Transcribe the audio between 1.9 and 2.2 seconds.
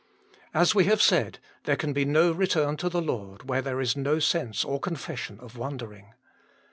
be